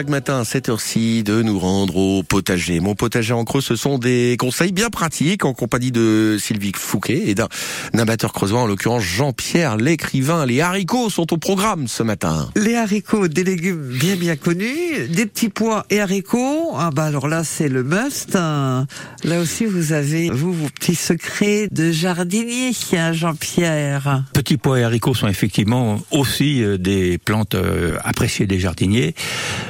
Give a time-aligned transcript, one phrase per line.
[0.00, 2.78] Chaque matin à 7h ci de nous rendre au potager.
[2.78, 7.24] Mon potager en creux, ce sont des conseils bien pratiques en compagnie de Sylvie Fouquet
[7.26, 7.48] et d'un
[7.94, 10.46] amateur creusois, en l'occurrence Jean-Pierre l'écrivain.
[10.46, 12.48] Les haricots sont au programme ce matin.
[12.54, 16.74] Les haricots, des légumes bien bien connus, des petits pois et haricots.
[16.76, 18.34] Ah bah alors là c'est le must.
[18.34, 24.22] Là aussi vous avez vous vos petits secrets de jardinier, hein, Jean-Pierre.
[24.32, 29.16] Petits pois et haricots sont effectivement aussi euh, des plantes euh, appréciées des jardiniers.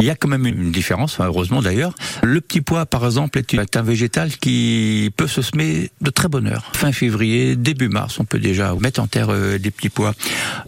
[0.01, 1.95] Il y a quand même une différence, heureusement d'ailleurs.
[2.23, 6.47] Le petit pois, par exemple, est un végétal qui peut se semer de très bonne
[6.47, 6.71] heure.
[6.75, 10.15] Fin février, début mars, on peut déjà mettre en terre euh, des petits pois.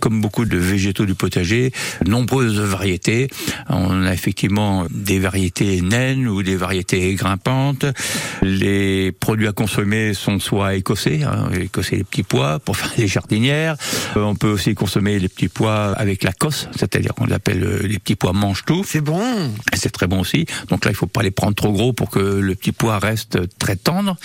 [0.00, 1.72] Comme beaucoup de végétaux du potager,
[2.06, 3.28] nombreuses variétés.
[3.68, 7.84] On a effectivement des variétés naines ou des variétés grimpantes.
[8.42, 13.06] Les produits à consommer sont soit écossais, hein, écossais les petits pois pour faire des
[13.06, 13.76] jardinières.
[14.16, 17.80] Euh, on peut aussi consommer les petits pois avec la cosse, c'est-à-dire qu'on appelle euh,
[17.82, 18.84] les petits pois mange-tout.
[18.86, 19.39] C'est bon.
[19.74, 20.46] C'est très bon aussi.
[20.68, 23.38] Donc là, il faut pas les prendre trop gros pour que le petit pois reste
[23.58, 24.16] très tendre.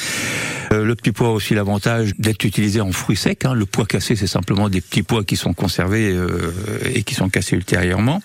[0.71, 3.45] Euh, le petit pois a aussi l'avantage d'être utilisé en fruits secs.
[3.45, 3.53] Hein.
[3.53, 6.51] Le pois cassé, c'est simplement des petits pois qui sont conservés euh,
[6.93, 8.21] et qui sont cassés ultérieurement.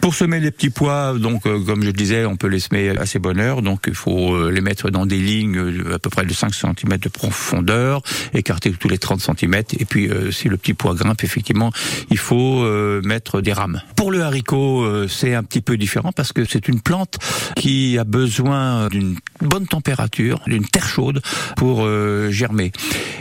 [0.00, 3.18] Pour semer les petits pois, donc euh, comme je disais, on peut les semer assez
[3.18, 3.62] bonne heure.
[3.62, 5.58] Donc il faut les mettre dans des lignes
[5.92, 8.02] à peu près de 5 cm de profondeur,
[8.34, 9.62] écarter tous les 30 cm.
[9.78, 11.72] Et puis si le petit pois grimpe, effectivement,
[12.10, 12.64] il faut
[13.02, 13.82] mettre des rames.
[13.96, 17.18] Pour le haricot, c'est un petit peu différent parce que c'est une plante
[17.56, 21.22] qui a besoin d'une bonne température, d'une terre chaude
[21.56, 22.72] pour euh, germer.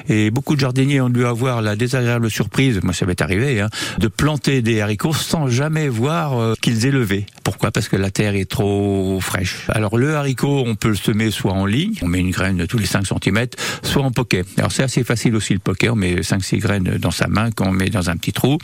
[0.09, 3.69] Et beaucoup de jardiniers ont dû avoir la désagréable surprise, moi ça m'est arrivé, hein,
[3.99, 7.25] de planter des haricots sans jamais voir euh, qu'ils aient levé.
[7.47, 7.71] Pourquoi?
[7.71, 9.67] Parce que la terre est trop fraîche.
[9.69, 12.77] Alors le haricot, on peut le semer soit en ligne, on met une graine tous
[12.77, 13.47] les 5 cm,
[13.83, 14.43] soit en poquet.
[14.57, 17.71] Alors c'est assez facile aussi le poquet, on met 5-6 graines dans sa main qu'on
[17.71, 18.57] met dans un petit trou.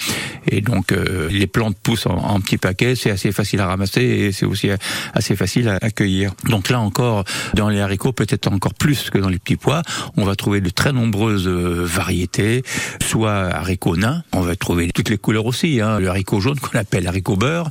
[0.47, 4.31] Et donc euh, les plantes poussent en, petits paquets, c'est assez facile à ramasser et
[4.33, 4.67] c'est aussi
[5.13, 6.33] assez facile à accueillir.
[6.49, 9.81] Donc là encore, dans les haricots, peut-être encore plus que dans les petits pois,
[10.17, 12.63] on va trouver de très nombreuses euh, variétés,
[13.01, 15.99] soit haricots nains, on va trouver toutes les couleurs aussi, hein.
[15.99, 17.69] le haricot jaune qu'on appelle haricot beurre,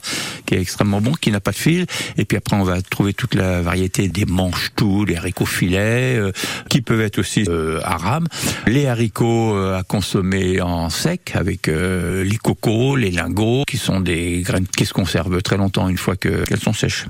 [0.60, 1.86] extrêmement bon, qui n'a pas de fil,
[2.16, 6.32] et puis après on va trouver toute la variété des manches-tout, les haricots filets, euh,
[6.68, 8.26] qui peuvent être aussi euh, à rame,
[8.66, 14.00] les haricots euh, à consommer en sec, avec euh, les cocos, les lingots, qui sont
[14.00, 17.06] des graines qui se conservent très longtemps une fois que- qu'elles sont sèches.